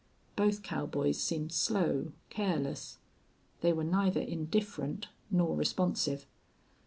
[0.35, 2.97] Both cowboys seemed slow, careless.
[3.59, 6.25] They were neither indifferent nor responsive.